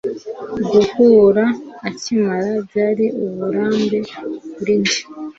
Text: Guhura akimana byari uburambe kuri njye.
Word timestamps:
Guhura 0.69 1.45
akimana 1.87 2.51
byari 2.67 3.05
uburambe 3.23 3.99
kuri 4.57 4.73
njye. 4.79 4.99